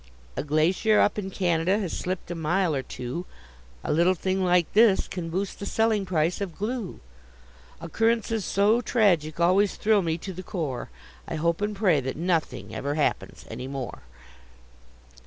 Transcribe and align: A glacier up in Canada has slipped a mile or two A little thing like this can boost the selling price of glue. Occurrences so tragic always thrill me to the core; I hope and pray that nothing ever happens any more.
A 0.35 0.43
glacier 0.43 0.99
up 0.99 1.19
in 1.19 1.29
Canada 1.29 1.77
has 1.77 1.93
slipped 1.95 2.31
a 2.31 2.33
mile 2.33 2.73
or 2.73 2.81
two 2.81 3.27
A 3.83 3.93
little 3.93 4.15
thing 4.15 4.43
like 4.43 4.73
this 4.73 5.07
can 5.07 5.29
boost 5.29 5.59
the 5.59 5.65
selling 5.67 6.07
price 6.07 6.41
of 6.41 6.57
glue. 6.57 6.99
Occurrences 7.79 8.43
so 8.43 8.81
tragic 8.81 9.39
always 9.39 9.75
thrill 9.75 10.01
me 10.01 10.17
to 10.17 10.33
the 10.33 10.41
core; 10.41 10.89
I 11.27 11.35
hope 11.35 11.61
and 11.61 11.75
pray 11.75 11.99
that 11.99 12.17
nothing 12.17 12.73
ever 12.73 12.95
happens 12.95 13.45
any 13.47 13.67
more. 13.67 14.01